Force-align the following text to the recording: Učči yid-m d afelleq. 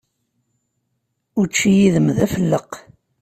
Učči 1.39 1.69
yid-m 1.77 2.07
d 2.15 2.17
afelleq. 2.25 2.71